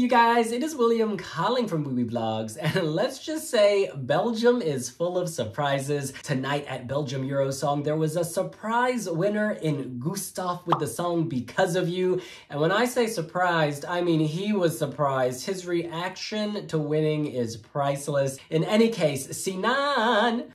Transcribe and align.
you 0.00 0.08
guys, 0.08 0.50
it 0.50 0.62
is 0.62 0.74
William 0.74 1.18
calling 1.18 1.68
from 1.68 1.84
Wiwibloggs, 1.84 2.56
and 2.60 2.94
let's 2.94 3.18
just 3.18 3.50
say 3.50 3.90
Belgium 3.94 4.62
is 4.62 4.88
full 4.88 5.18
of 5.18 5.28
surprises. 5.28 6.14
Tonight 6.22 6.64
at 6.68 6.88
Belgium 6.88 7.28
Eurosong, 7.28 7.84
there 7.84 7.96
was 7.96 8.16
a 8.16 8.24
surprise 8.24 9.10
winner 9.10 9.52
in 9.52 9.98
Gustaph 9.98 10.66
with 10.66 10.78
the 10.78 10.86
song 10.86 11.28
Because 11.28 11.76
of 11.76 11.86
You, 11.86 12.22
and 12.48 12.58
when 12.58 12.72
I 12.72 12.86
say 12.86 13.08
surprised, 13.08 13.84
I 13.84 14.00
mean 14.00 14.20
he 14.20 14.54
was 14.54 14.78
surprised. 14.78 15.44
His 15.44 15.66
reaction 15.66 16.66
to 16.68 16.78
winning 16.78 17.26
is 17.26 17.58
priceless. 17.58 18.38
In 18.48 18.64
any 18.64 18.88
case, 18.88 19.36
Sinan! 19.36 20.54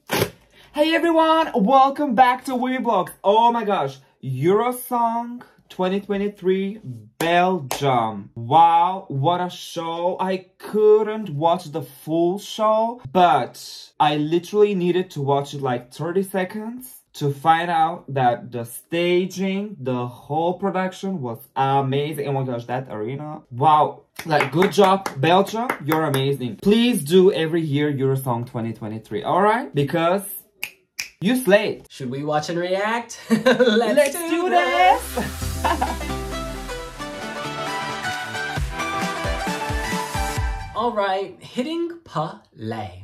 Hey 0.74 0.96
everyone, 0.96 1.52
welcome 1.54 2.16
back 2.16 2.46
to 2.46 2.54
Blogs. 2.54 3.12
Oh 3.24 3.52
my 3.52 3.64
gosh, 3.64 4.00
Eurosong 4.24 5.44
2023 5.76 6.80
Belgium. 7.20 8.30
Wow, 8.34 9.04
what 9.10 9.42
a 9.42 9.50
show. 9.50 10.16
I 10.22 10.46
couldn't 10.58 11.30
watch 11.32 11.66
the 11.66 11.82
full 11.82 12.40
show, 12.40 13.02
but 13.12 13.92
I 14.00 14.16
literally 14.16 14.74
needed 14.74 15.12
to 15.12 15.22
watch 15.22 15.54
it 15.54 15.62
like 15.62 15.94
30 15.94 16.24
seconds 16.24 17.02
to 17.16 17.34
find 17.34 17.70
out 17.70 18.06
that 18.14 18.54
the 18.54 18.64
staging, 18.64 19.76
the 19.78 20.08
whole 20.08 20.54
production 20.54 21.22
was 21.22 21.40
amazing. 21.58 22.26
Oh 22.30 22.32
my 22.32 22.44
gosh, 22.46 22.64
that 22.68 22.88
arena. 22.90 23.42
Wow. 23.52 24.04
Like, 24.26 24.54
good 24.54 24.72
job, 24.72 25.10
Belgium. 25.20 25.68
You're 25.84 26.06
amazing. 26.06 26.60
Please 26.62 27.04
do 27.04 27.34
every 27.34 27.62
year 27.62 27.92
Eurosong 27.92 28.46
2023, 28.46 29.26
alright? 29.26 29.76
Because 29.76 30.24
you 31.20 31.36
slayed. 31.36 31.88
Should 31.90 32.12
we 32.12 32.24
watch 32.24 32.48
and 32.50 32.58
react? 32.58 33.20
Let's, 33.30 33.50
Let's, 33.50 34.14
do, 34.14 34.30
do 34.30 34.50
this. 34.50 35.16
this. 35.16 35.42
All 40.76 40.94
right, 40.94 41.36
hitting 41.42 41.98
play. 42.04 43.04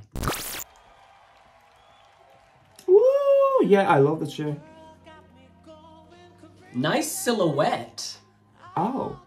Woo! 2.85 3.01
Yeah, 3.63 3.89
I 3.89 3.97
love 3.97 4.19
the 4.19 4.27
chair. 4.27 4.55
Nice 6.73 7.11
silhouette. 7.11 8.17
Oh. 8.77 9.19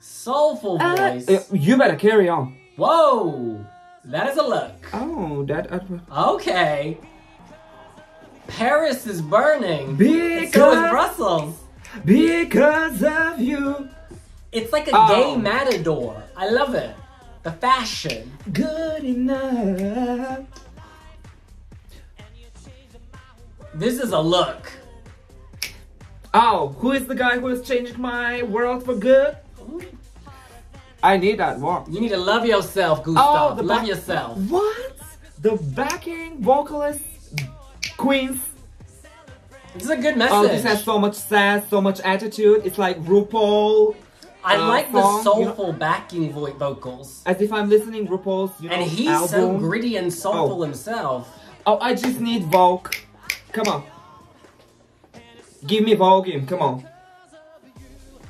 Soulful 0.00 0.82
uh, 0.82 0.96
voice. 0.96 1.26
Uh, 1.28 1.42
you 1.52 1.78
better 1.78 1.96
carry 1.96 2.28
on. 2.28 2.58
Whoa! 2.76 3.64
That 4.04 4.28
is 4.28 4.36
a 4.36 4.42
look. 4.42 4.74
Oh, 4.92 5.42
that. 5.44 5.72
Uh, 5.72 5.80
okay. 6.34 6.98
Paris 8.46 9.06
is 9.06 9.22
burning. 9.22 9.96
Because. 9.96 10.52
So 10.52 10.84
is 10.84 10.90
Brussels. 10.90 11.56
Because 12.04 13.02
of 13.02 13.40
you. 13.40 13.88
It's 14.52 14.72
like 14.72 14.88
a 14.88 14.92
oh. 14.94 15.08
gay 15.08 15.36
matador. 15.36 16.22
I 16.36 16.48
love 16.48 16.74
it. 16.74 16.94
The 17.42 17.52
fashion. 17.52 18.32
Good 18.52 19.04
enough. 19.04 20.44
This 23.74 24.00
is 24.00 24.12
a 24.12 24.20
look. 24.20 24.72
Oh, 26.34 26.68
who 26.78 26.92
is 26.92 27.06
the 27.06 27.14
guy 27.14 27.38
who 27.38 27.46
has 27.48 27.62
changed 27.62 27.98
my 27.98 28.42
world 28.42 28.84
for 28.84 28.94
good? 28.94 29.36
I 31.02 31.16
need 31.16 31.38
that 31.38 31.58
walk. 31.58 31.86
You 31.88 32.00
need 32.00 32.10
to 32.10 32.18
love 32.18 32.44
yourself, 32.44 33.02
Gustaph. 33.02 33.58
Oh, 33.58 33.62
love 33.62 33.86
yourself. 33.86 34.38
What? 34.38 34.92
The 35.40 35.56
backing 35.56 36.42
vocalist 36.42 37.02
queens 37.96 38.38
this 39.74 39.84
is 39.84 39.90
a 39.90 39.96
good 39.96 40.16
message. 40.16 40.34
Oh, 40.34 40.46
this 40.46 40.62
has 40.64 40.82
so 40.82 40.98
much 40.98 41.14
sass, 41.14 41.68
so 41.68 41.80
much 41.80 42.00
attitude. 42.00 42.62
It's 42.64 42.78
like 42.78 43.00
RuPaul. 43.02 43.96
I 44.42 44.56
uh, 44.56 44.68
like 44.68 44.90
song, 44.90 45.18
the 45.18 45.22
soulful 45.22 45.66
you 45.66 45.72
know, 45.72 45.78
backing 45.78 46.32
vo 46.32 46.50
vocals. 46.52 47.22
As 47.26 47.40
if 47.40 47.52
I'm 47.52 47.68
listening 47.68 48.08
RuPaul's, 48.08 48.60
you 48.60 48.70
know, 48.70 48.76
And 48.76 48.90
he's 48.90 49.08
album. 49.08 49.28
so 49.28 49.58
gritty 49.58 49.96
and 49.96 50.12
soulful 50.12 50.60
oh. 50.60 50.62
himself. 50.62 51.28
Oh, 51.66 51.78
I 51.78 51.94
just 51.94 52.20
need 52.20 52.44
Vogue. 52.44 52.94
Come 53.52 53.68
on. 53.68 53.84
Give 55.66 55.84
me 55.84 55.94
volume. 55.94 56.46
Come 56.46 56.62
on. 56.62 56.88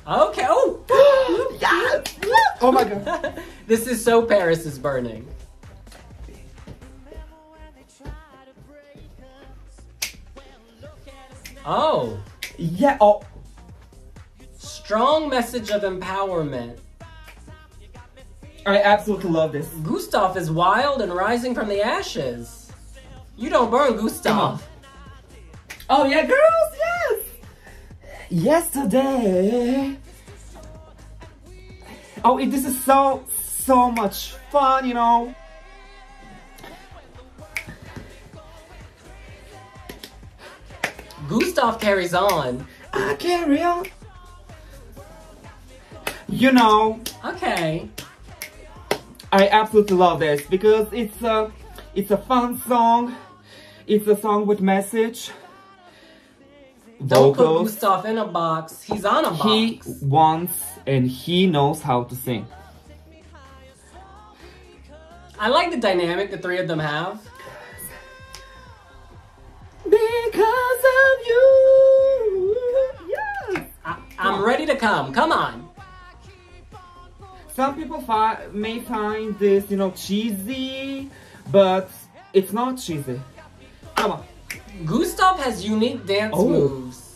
Okay. 0.07 0.45
Oh. 0.47 1.57
yes. 1.61 2.17
Oh 2.63 2.71
my 2.71 2.83
god. 2.83 3.41
this 3.65 3.87
is 3.87 4.03
so 4.03 4.23
Paris 4.23 4.67
is 4.67 4.77
burning. 4.77 5.27
Oh. 11.65 12.17
Yeah. 12.57 12.97
Oh. 12.99 13.23
Strong 14.57 15.29
message 15.29 15.69
of 15.71 15.83
empowerment. 15.83 16.79
I 18.65 18.81
absolutely 18.81 19.29
love 19.29 19.51
this. 19.53 19.67
Gustaph 19.83 20.37
is 20.37 20.51
wild 20.51 21.01
and 21.01 21.13
rising 21.13 21.55
from 21.55 21.67
the 21.67 21.81
ashes. 21.81 22.71
You 23.37 23.49
don't 23.49 23.71
burn 23.71 23.95
Gustaph. 23.97 24.67
Oh 25.93 26.05
yeah, 26.05 26.25
girls, 26.25 26.73
yes. 26.77 27.23
Yesterday. 28.29 29.97
Oh, 32.23 32.39
this 32.45 32.63
is 32.63 32.81
so, 32.85 33.25
so 33.29 33.91
much 33.91 34.31
fun, 34.51 34.87
you 34.87 34.93
know. 34.93 35.35
Gustaph 41.31 41.79
carries 41.79 42.13
on. 42.13 42.67
I 42.91 43.15
carry 43.15 43.61
on. 43.61 43.85
You 46.27 46.51
know. 46.51 46.99
Okay. 47.23 47.89
I 49.31 49.47
absolutely 49.47 49.95
love 49.95 50.19
this 50.19 50.45
because 50.45 50.87
it's 50.91 51.21
a, 51.21 51.49
it's 51.95 52.11
a 52.11 52.17
fun 52.17 52.59
song. 52.59 53.15
It's 53.87 54.07
a 54.07 54.17
song 54.17 54.45
with 54.45 54.59
message. 54.59 55.31
Don't 56.99 57.35
vocals. 57.35 57.57
put 57.57 57.81
Gustaph 57.81 58.05
in 58.05 58.17
a 58.17 58.27
box. 58.27 58.81
He's 58.83 59.05
on 59.05 59.23
a 59.23 59.31
box. 59.31 59.43
He 59.43 59.81
wants 60.01 60.53
and 60.85 61.07
he 61.07 61.47
knows 61.47 61.81
how 61.81 62.03
to 62.03 62.15
sing. 62.15 62.45
I 65.39 65.47
like 65.47 65.71
the 65.71 65.77
dynamic 65.77 66.29
the 66.29 66.37
three 66.37 66.59
of 66.59 66.67
them 66.67 66.79
have. 66.79 67.25
Because 70.25 70.83
of 70.99 71.27
you. 71.27 72.57
Yes. 73.07 73.65
I, 73.85 73.97
am 74.19 74.43
ready 74.43 74.65
to 74.65 74.75
come. 74.75 75.13
Come 75.13 75.31
on. 75.31 75.69
Some 77.53 77.75
people 77.75 78.01
fi 78.01 78.47
may 78.53 78.79
find 78.79 79.37
this, 79.37 79.69
you 79.69 79.77
know, 79.77 79.91
cheesy, 79.91 81.09
but 81.51 81.89
it's 82.33 82.53
not 82.53 82.77
cheesy. 82.79 83.19
Come 83.95 84.11
on. 84.11 84.23
Gustaph 84.85 85.39
has 85.39 85.65
unique 85.65 86.05
dance 86.05 86.33
oh. 86.35 86.47
moves. 86.47 87.11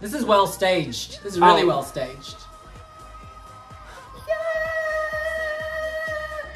This 0.00 0.14
is 0.14 0.24
well 0.24 0.46
staged. 0.46 1.22
This 1.24 1.34
is 1.34 1.40
really 1.40 1.62
oh. 1.62 1.66
well 1.66 1.82
staged. 1.82 2.36
Yeah. 4.28 4.34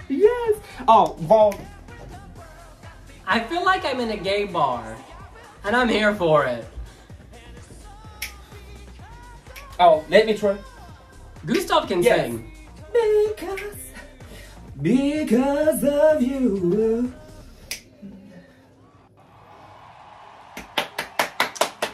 Yes. 0.08 0.60
Oh, 0.86 1.16
well, 1.22 1.52
I 3.26 3.40
feel 3.40 3.64
like 3.64 3.84
I'm 3.84 4.00
in 4.00 4.10
a 4.10 4.16
gay 4.16 4.44
bar, 4.44 4.96
and 5.64 5.76
I'm 5.76 5.88
here 5.88 6.14
for 6.14 6.44
it. 6.44 6.66
Oh, 9.78 10.04
let 10.08 10.26
me 10.26 10.34
try. 10.36 10.56
Gustaph 11.46 11.88
can 11.88 12.02
yes. 12.02 12.26
sing. 12.26 12.52
Because, 12.92 13.76
because 14.80 15.84
of 15.84 16.22
you. 16.22 17.12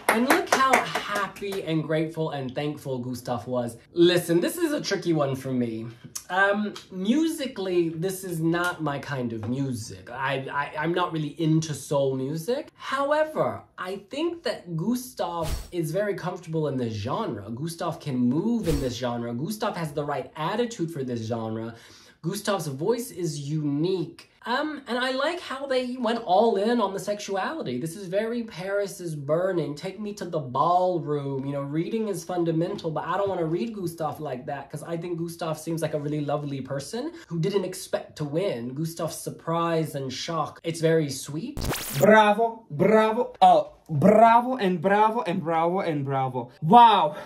And 0.08 0.28
look 0.28 0.52
how 0.52 0.72
happy 0.72 1.62
and 1.62 1.84
grateful 1.84 2.30
and 2.30 2.54
thankful 2.54 2.98
Gustaph 2.98 3.46
was. 3.46 3.76
Listen, 3.92 4.40
this 4.40 4.56
is 4.56 4.72
a 4.72 4.80
tricky 4.80 5.12
one 5.12 5.36
for 5.36 5.52
me. 5.52 5.86
Um, 6.30 6.74
musically, 6.90 7.88
this 7.88 8.22
is 8.22 8.38
not 8.38 8.82
my 8.82 8.98
kind 8.98 9.32
of 9.32 9.48
music. 9.48 10.10
I, 10.10 10.46
I, 10.52 10.82
I'm 10.82 10.92
not 10.92 11.12
really 11.12 11.40
into 11.40 11.72
soul 11.72 12.16
music. 12.16 12.68
However, 12.74 13.62
I 13.78 13.96
think 14.10 14.42
that 14.42 14.76
Gustaph 14.76 15.68
is 15.72 15.90
very 15.90 16.14
comfortable 16.14 16.68
in 16.68 16.76
this 16.76 16.92
genre. 16.92 17.50
Gustaph 17.50 18.00
can 18.00 18.16
move 18.16 18.68
in 18.68 18.78
this 18.80 18.94
genre. 18.96 19.32
Gustaph 19.32 19.76
has 19.76 19.92
the 19.92 20.04
right 20.04 20.30
attitude 20.36 20.90
for 20.90 21.02
this 21.02 21.22
genre. 21.26 21.74
Gustaph's 22.20 22.66
voice 22.66 23.10
is 23.10 23.48
unique. 23.48 24.27
Um, 24.46 24.82
and 24.86 24.98
I 24.98 25.10
like 25.10 25.40
how 25.40 25.66
they 25.66 25.96
went 25.96 26.22
all 26.24 26.56
in 26.56 26.80
on 26.80 26.92
the 26.92 26.98
sexuality. 27.00 27.78
This 27.78 27.96
is 27.96 28.08
very 28.08 28.44
Paris 28.44 29.00
is 29.00 29.14
burning. 29.14 29.74
Take 29.74 30.00
me 30.00 30.14
to 30.14 30.24
the 30.24 30.38
ballroom. 30.38 31.44
You 31.44 31.52
know, 31.52 31.62
reading 31.62 32.08
is 32.08 32.24
fundamental, 32.24 32.90
but 32.90 33.04
I 33.04 33.16
don't 33.16 33.28
want 33.28 33.40
to 33.40 33.46
read 33.46 33.74
Gustaph 33.74 34.20
like 34.20 34.46
that 34.46 34.70
because 34.70 34.82
I 34.82 34.96
think 34.96 35.18
Gustaph 35.18 35.58
seems 35.58 35.82
like 35.82 35.94
a 35.94 36.00
really 36.00 36.20
lovely 36.20 36.60
person 36.60 37.12
who 37.26 37.40
didn't 37.40 37.64
expect 37.64 38.16
to 38.16 38.24
win. 38.24 38.74
Gustaph's 38.74 39.18
surprise 39.18 39.94
and 39.94 40.12
shock. 40.12 40.60
It's 40.62 40.80
very 40.80 41.10
sweet. 41.10 41.58
Bravo, 41.98 42.64
bravo, 42.70 43.34
oh, 43.42 43.72
bravo 43.88 44.56
and 44.56 44.80
bravo 44.80 45.22
and 45.22 45.42
bravo 45.42 45.80
and 45.80 46.04
bravo. 46.04 46.50
Wow. 46.62 47.16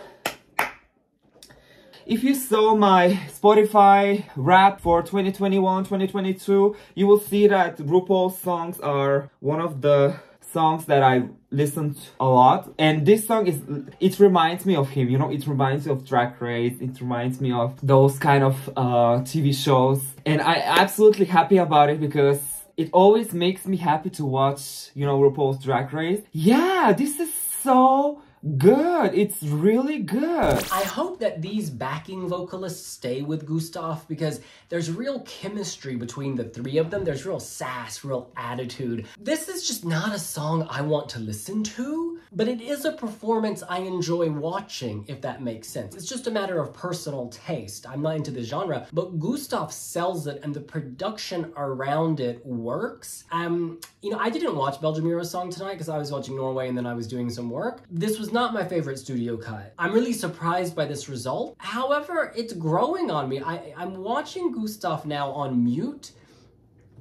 If 2.07 2.25
you 2.25 2.35
saw 2.35 2.75
my 2.75 3.19
Spotify 3.29 4.25
rap 4.37 4.81
for 4.81 5.03
2021, 5.03 5.85
2022, 5.85 6.77
you 6.95 7.07
will 7.07 7.21
see 7.21 7.47
that 7.47 7.77
RuPaul's 7.79 8.39
songs 8.39 8.81
are 8.81 9.31
one 9.41 9.61
of 9.61 9.81
the 9.81 10.17
songs 10.53 10.85
that 10.87 11.03
I 11.03 11.25
listened 11.51 11.97
a 12.21 12.27
lot. 12.27 12.73
And 12.79 13.07
this 13.07 13.27
song 13.27 13.47
is, 13.47 13.61
it 14.01 14.19
reminds 14.19 14.67
me 14.67 14.77
of 14.77 14.91
him, 14.91 15.09
you 15.09 15.19
know, 15.19 15.31
it 15.31 15.47
reminds 15.47 15.87
me 15.87 15.93
of 15.93 16.05
Drag 16.05 16.41
Race, 16.41 16.77
it 16.81 17.01
reminds 17.01 17.41
me 17.41 17.53
of 17.53 17.79
those 17.83 18.19
kind 18.19 18.45
of 18.45 18.69
uh, 18.77 19.23
TV 19.23 19.55
shows. 19.55 20.03
And 20.27 20.41
I 20.41 20.57
absolutely 20.57 21.27
happy 21.27 21.57
about 21.57 21.91
it 21.91 22.01
because 22.01 22.41
it 22.77 22.91
always 22.93 23.33
makes 23.33 23.67
me 23.67 23.77
happy 23.77 24.11
to 24.11 24.25
watch, 24.25 24.91
you 24.95 25.07
know, 25.07 25.19
RuPaul's 25.21 25.63
Drag 25.63 25.93
Race. 25.93 26.21
Yeah, 26.33 26.95
this 26.97 27.19
is 27.21 27.33
so 27.63 28.22
good. 28.59 29.15
It's 29.15 29.43
really 29.43 30.01
good. 30.01 30.65
I 30.73 30.83
hope 30.83 31.21
that 31.21 31.41
these 31.43 31.71
backing 31.71 32.29
vocalists 32.29 32.87
stay 32.87 33.23
with 33.23 33.47
Gustaph 33.47 34.09
because 34.09 34.41
there's 34.69 34.91
real 34.91 35.21
chemistry 35.21 35.97
between 35.97 36.35
the 36.35 36.45
three 36.45 36.79
of 36.79 36.91
them. 36.91 37.05
There's 37.05 37.25
real 37.25 37.41
sass, 37.41 38.05
real 38.05 38.33
attitude. 38.37 39.07
This 39.19 39.49
is 39.49 39.67
just 39.67 39.85
not 39.85 40.15
a 40.15 40.19
song 40.19 40.67
I 40.69 40.83
want 40.83 41.09
to 41.11 41.21
listen 41.21 41.63
to, 41.65 42.21
but 42.33 42.49
it 42.49 42.61
is 42.61 42.85
a 42.85 42.93
performance 42.93 43.63
I 43.69 43.79
enjoy 43.79 44.31
watching, 44.31 45.05
if 45.07 45.21
that 45.21 45.43
makes 45.43 45.69
sense. 45.69 45.95
It's 45.95 46.09
just 46.09 46.27
a 46.27 46.31
matter 46.31 46.59
of 46.59 46.73
personal 46.73 47.29
taste. 47.29 47.87
I'm 47.89 48.03
not 48.03 48.17
into 48.17 48.31
the 48.31 48.43
genre, 48.43 48.87
but 48.93 49.19
Gustaph 49.21 49.73
sells 49.73 50.27
it 50.27 50.41
and 50.43 50.53
the 50.53 50.61
production 50.61 51.53
around 51.57 52.21
it 52.21 52.45
works. 52.45 53.25
Um, 53.31 53.79
you 54.01 54.11
know, 54.11 54.19
I 54.19 54.31
didn't 54.31 54.57
watch 54.57 54.81
Belgium 54.81 55.05
Eurosong 55.05 55.55
tonight 55.55 55.73
because 55.73 55.89
I 55.89 55.99
was 55.99 56.11
watching 56.11 56.35
Norway 56.35 56.69
and 56.69 56.77
then 56.77 56.87
I 56.87 56.95
was 56.95 57.07
doing 57.07 57.31
some 57.31 57.49
work. 57.51 57.83
This 57.91 58.19
was 58.19 58.32
not 58.33 58.55
my 58.55 58.65
favorite 58.65 58.99
studio 58.99 59.37
cut. 59.37 59.75
I'm 59.79 59.93
really 59.93 60.13
surprised 60.13 60.75
by 60.75 60.87
this 60.87 61.09
result. 61.09 61.55
However, 61.59 62.33
it's 62.37 62.53
growing 62.53 63.11
on 63.11 63.29
me. 63.29 63.41
I, 63.41 63.75
I'm 63.77 63.97
watching 63.97 64.53
Gustaph 64.53 65.05
now 65.05 65.31
on 65.31 65.63
mute 65.63 66.13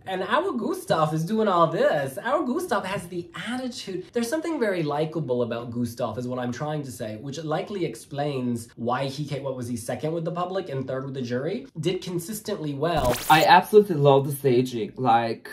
and 0.07 0.23
our 0.23 0.51
Gustaph 0.51 1.13
is 1.13 1.23
doing 1.23 1.47
all 1.47 1.67
this. 1.67 2.17
Our 2.17 2.43
Gustaph 2.43 2.85
has 2.85 3.07
the 3.07 3.29
attitude. 3.47 4.05
There's 4.13 4.29
something 4.29 4.59
very 4.59 4.83
likable 4.83 5.43
about 5.43 5.71
Gustaph 5.71 6.17
is 6.17 6.27
what 6.27 6.39
I'm 6.39 6.51
trying 6.51 6.83
to 6.83 6.91
say, 6.91 7.17
which 7.17 7.37
likely 7.43 7.85
explains 7.85 8.69
why 8.75 9.05
he 9.05 9.25
came, 9.25 9.43
what 9.43 9.55
was 9.55 9.67
he, 9.67 9.77
second 9.77 10.13
with 10.13 10.25
the 10.25 10.31
public 10.31 10.69
and 10.69 10.87
third 10.87 11.05
with 11.05 11.13
the 11.13 11.21
jury? 11.21 11.67
Did 11.79 12.01
consistently 12.01 12.73
well. 12.73 13.15
I 13.29 13.45
absolutely 13.45 13.95
love 13.95 14.27
the 14.27 14.35
staging. 14.35 14.93
Like, 14.95 15.49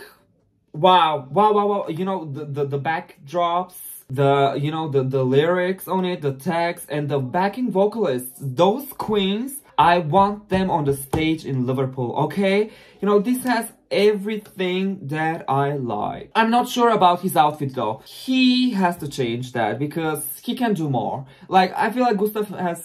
wow, 0.78 1.28
wow, 1.30 1.52
wow, 1.52 1.66
wow. 1.66 1.88
You 1.88 2.04
know, 2.04 2.24
the, 2.24 2.44
the, 2.44 2.64
the 2.64 2.78
backdrops, 2.78 3.74
the, 4.08 4.58
you 4.60 4.70
know, 4.70 4.88
the, 4.88 5.02
the 5.02 5.24
lyrics 5.24 5.88
on 5.88 6.04
it, 6.04 6.22
the 6.22 6.32
text, 6.32 6.86
and 6.88 7.08
the 7.08 7.18
backing 7.18 7.70
vocalists. 7.70 8.38
Those 8.40 8.92
queens, 8.92 9.60
I 9.76 9.98
want 9.98 10.48
them 10.48 10.70
on 10.70 10.84
the 10.84 10.96
stage 10.96 11.44
in 11.44 11.66
Liverpool, 11.66 12.14
okay? 12.24 12.70
You 13.00 13.06
know, 13.06 13.18
this 13.18 13.44
has 13.44 13.72
everything 13.90 15.06
that 15.08 15.44
I 15.48 15.72
like. 15.72 16.30
I'm 16.34 16.50
not 16.50 16.68
sure 16.68 16.90
about 16.90 17.20
his 17.22 17.36
outfit 17.36 17.74
though. 17.74 18.02
He 18.04 18.70
has 18.72 18.96
to 18.98 19.08
change 19.08 19.52
that 19.52 19.78
because 19.78 20.22
he 20.42 20.54
can 20.54 20.74
do 20.74 20.90
more. 20.90 21.26
Like, 21.48 21.72
I 21.76 21.90
feel 21.90 22.02
like 22.02 22.16
Gustaph 22.16 22.48
has, 22.48 22.84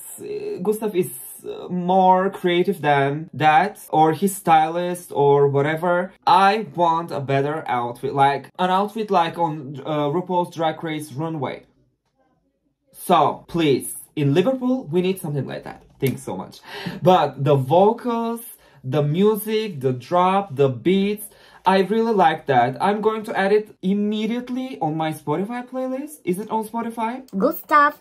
Gustaph 0.62 0.95
is 0.95 1.10
more 1.69 2.30
creative 2.30 2.81
than 2.81 3.30
that 3.34 3.80
or 3.90 4.13
his 4.13 4.36
stylist 4.36 5.12
or 5.13 5.48
whatever. 5.48 6.13
I 6.25 6.68
want 6.75 7.12
a 7.12 7.19
better 7.19 7.63
outfit, 7.68 8.13
like 8.13 8.50
an 8.60 8.69
outfit 8.69 9.12
like 9.12 9.38
on 9.38 9.81
uh, 9.86 10.10
RuPaul's 10.10 10.56
Drag 10.56 10.84
Race 10.84 11.12
runway. 11.13 11.66
So, 12.92 13.45
please, 13.48 13.95
in 14.16 14.34
Liverpool, 14.34 14.86
we 14.86 15.01
need 15.01 15.19
something 15.19 15.45
like 15.45 15.63
that. 15.63 15.84
Thanks 16.00 16.24
so 16.24 16.38
much. 16.38 16.60
But 17.01 17.44
the 17.44 17.56
vocals, 17.56 18.42
the 18.84 19.01
music, 19.01 19.81
the 19.81 19.94
drop, 19.94 20.56
the 20.56 20.69
beats, 20.69 21.25
I 21.66 21.80
really 21.80 22.13
like 22.13 22.45
that. 22.48 22.78
I'm 22.81 23.00
going 23.01 23.24
to 23.24 23.38
add 23.38 23.54
it 23.54 23.75
immediately 23.81 24.78
on 24.81 24.98
my 24.98 25.13
Spotify 25.13 25.66
playlist. 25.68 26.19
Is 26.25 26.40
it 26.40 26.50
on 26.50 26.68
Spotify? 26.68 27.24
Gustaph, 27.38 28.00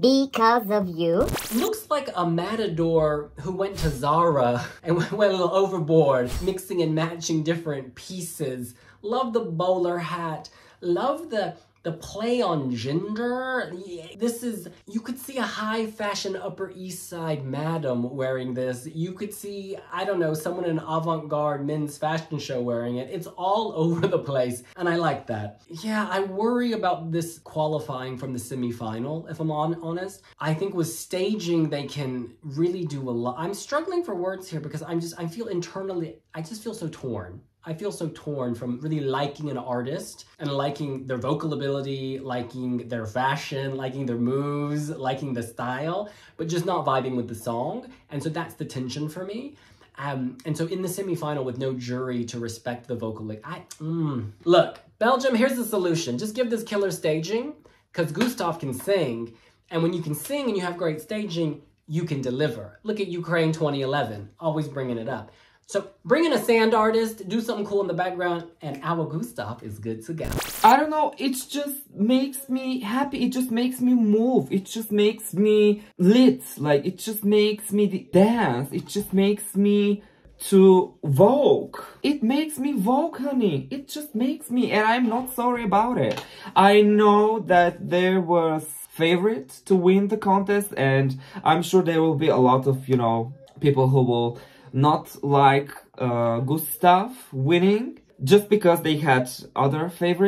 because 0.00 0.70
of 0.70 0.88
you. 0.88 1.26
Looks 1.54 1.88
like 1.90 2.08
a 2.14 2.28
matador 2.28 3.30
who 3.40 3.52
went 3.52 3.76
to 3.78 3.90
Zara 3.90 4.66
and 4.82 4.96
went 5.12 5.12
a 5.12 5.36
little 5.36 5.54
overboard, 5.54 6.30
mixing 6.42 6.82
and 6.82 6.94
matching 6.94 7.42
different 7.42 7.94
pieces. 7.94 8.74
Love 9.02 9.32
the 9.32 9.40
bowler 9.40 9.98
hat. 9.98 10.48
Love 10.80 11.30
the 11.30 11.56
the 11.86 11.92
play 11.92 12.42
on 12.42 12.74
gender, 12.74 13.72
this 14.16 14.42
is, 14.42 14.68
you 14.88 14.98
could 14.98 15.16
see 15.16 15.36
a 15.36 15.42
high 15.42 15.86
fashion 15.86 16.34
Upper 16.34 16.72
East 16.74 17.08
Side 17.08 17.44
madam 17.44 18.10
wearing 18.10 18.54
this. 18.54 18.88
You 18.92 19.12
could 19.12 19.32
see, 19.32 19.76
I 19.92 20.04
don't 20.04 20.18
know, 20.18 20.34
someone 20.34 20.64
in 20.64 20.78
an 20.78 20.84
avant-garde 20.84 21.64
men's 21.64 21.96
fashion 21.96 22.40
show 22.40 22.60
wearing 22.60 22.96
it. 22.96 23.08
It's 23.08 23.28
all 23.28 23.72
over 23.76 24.08
the 24.08 24.18
place, 24.18 24.64
and 24.74 24.88
I 24.88 24.96
like 24.96 25.28
that. 25.28 25.60
Yeah, 25.68 26.08
I 26.10 26.24
worry 26.24 26.72
about 26.72 27.12
this 27.12 27.38
qualifying 27.38 28.18
from 28.18 28.32
the 28.32 28.40
semi-final, 28.40 29.28
if 29.28 29.38
I'm 29.38 29.52
on, 29.52 29.76
honest. 29.80 30.22
I 30.40 30.54
think 30.54 30.74
with 30.74 30.88
staging, 30.88 31.70
they 31.70 31.84
can 31.84 32.32
really 32.42 32.84
do 32.84 33.08
a 33.08 33.12
lot. 33.12 33.36
I'm 33.38 33.54
struggling 33.54 34.02
for 34.02 34.16
words 34.16 34.50
here 34.50 34.58
because 34.58 34.82
I'm 34.82 34.98
just, 34.98 35.14
I 35.20 35.28
feel 35.28 35.46
internally, 35.46 36.16
I 36.34 36.42
just 36.42 36.64
feel 36.64 36.74
so 36.74 36.88
torn. 36.90 37.42
I 37.68 37.74
feel 37.74 37.90
so 37.90 38.08
torn 38.14 38.54
from 38.54 38.78
really 38.80 39.00
liking 39.00 39.50
an 39.50 39.58
artist 39.58 40.26
and 40.38 40.50
liking 40.50 41.04
their 41.04 41.18
vocal 41.18 41.52
ability, 41.52 42.20
liking 42.20 42.86
their 42.88 43.06
fashion, 43.06 43.76
liking 43.76 44.06
their 44.06 44.16
moves, 44.16 44.88
liking 44.90 45.34
the 45.34 45.42
style, 45.42 46.08
but 46.36 46.46
just 46.46 46.64
not 46.64 46.86
vibing 46.86 47.16
with 47.16 47.28
the 47.28 47.34
song. 47.34 47.90
And 48.10 48.22
so 48.22 48.28
that's 48.28 48.54
the 48.54 48.64
tension 48.64 49.08
for 49.08 49.24
me. 49.24 49.56
Um, 49.98 50.38
and 50.44 50.56
so 50.56 50.66
in 50.66 50.80
the 50.80 50.88
semifinal 50.88 51.44
with 51.44 51.58
no 51.58 51.72
jury 51.72 52.24
to 52.26 52.38
respect 52.38 52.86
the 52.86 52.94
vocal, 52.94 53.24
like 53.24 53.40
I, 53.44 53.62
mm. 53.80 54.30
look, 54.44 54.78
Belgium, 55.00 55.34
here's 55.34 55.56
the 55.56 55.64
solution. 55.64 56.18
Just 56.18 56.36
give 56.36 56.50
this 56.50 56.62
killer 56.62 56.92
staging 56.92 57.54
because 57.92 58.12
Gustaph 58.12 58.60
can 58.60 58.74
sing. 58.74 59.34
And 59.70 59.82
when 59.82 59.92
you 59.92 60.02
can 60.02 60.14
sing 60.14 60.46
and 60.46 60.56
you 60.56 60.62
have 60.62 60.76
great 60.76 61.00
staging, 61.00 61.62
you 61.88 62.04
can 62.04 62.20
deliver. 62.20 62.78
Look 62.82 63.00
at 63.00 63.08
Ukraine 63.08 63.52
2011, 63.52 64.30
always 64.38 64.68
bringing 64.68 64.98
it 64.98 65.08
up. 65.08 65.32
So 65.68 65.90
bring 66.04 66.24
in 66.24 66.32
a 66.32 66.38
sand 66.38 66.74
artist, 66.74 67.28
do 67.28 67.40
something 67.40 67.66
cool 67.66 67.80
in 67.80 67.88
the 67.88 67.94
background, 67.94 68.44
and 68.62 68.80
our 68.84 69.04
Gustaph 69.04 69.64
is 69.64 69.80
good 69.80 70.04
to 70.06 70.12
go. 70.12 70.30
I 70.62 70.76
don't 70.76 70.90
know, 70.90 71.12
it 71.18 71.32
just 71.48 71.90
makes 71.92 72.48
me 72.48 72.78
happy. 72.78 73.24
It 73.24 73.30
just 73.30 73.50
makes 73.50 73.80
me 73.80 73.94
move. 73.94 74.52
It 74.52 74.64
just 74.64 74.92
makes 74.92 75.34
me 75.34 75.82
lit. 75.98 76.44
Like, 76.56 76.86
it 76.86 76.98
just 76.98 77.24
makes 77.24 77.72
me 77.72 78.08
dance. 78.12 78.72
It 78.72 78.86
just 78.86 79.12
makes 79.12 79.56
me 79.56 80.04
to 80.50 80.94
Vogue. 81.02 81.80
It 82.00 82.22
makes 82.22 82.58
me 82.58 82.72
Vogue, 82.74 83.18
honey. 83.18 83.66
It 83.72 83.88
just 83.88 84.14
makes 84.14 84.52
me, 84.52 84.70
and 84.70 84.86
I'm 84.86 85.08
not 85.08 85.34
sorry 85.34 85.64
about 85.64 85.98
it. 85.98 86.22
I 86.54 86.82
know 86.82 87.40
that 87.40 87.90
there 87.90 88.20
was 88.20 88.64
favorite 88.90 89.48
to 89.64 89.74
win 89.74 90.06
the 90.06 90.16
contest, 90.16 90.74
and 90.76 91.18
I'm 91.42 91.62
sure 91.62 91.82
there 91.82 92.02
will 92.02 92.14
be 92.14 92.28
a 92.28 92.36
lot 92.36 92.68
of, 92.68 92.88
you 92.88 92.96
know, 92.96 93.34
people 93.58 93.88
who 93.88 94.02
will 94.02 94.38
not 94.76 95.24
like 95.24 95.70
uh, 95.98 96.40
Gustaph 96.40 97.32
winning 97.32 97.98
just 98.22 98.48
because 98.48 98.82
they 98.82 98.96
had 98.96 99.28
other 99.54 99.88
favorite 99.88 100.24